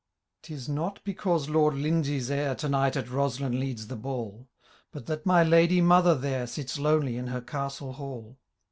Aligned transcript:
'Tis 0.41 0.67
not 0.67 0.99
because 1.03 1.47
Lord 1.47 1.75
Lindesay^ 1.75 2.31
heir 2.31 2.55
To 2.55 2.67
night 2.67 2.97
at 2.97 3.05
Boslin 3.05 3.59
leads 3.59 3.85
the 3.85 3.95
ball. 3.95 4.47
But 4.91 5.05
that 5.05 5.27
my 5.27 5.43
ladye 5.43 5.79
mother 5.83 6.15
there 6.15 6.47
.Sits 6.47 6.79
lonely 6.79 7.17
in 7.17 7.27
her 7.27 7.41
castle 7.41 7.93
hall. 7.93 8.39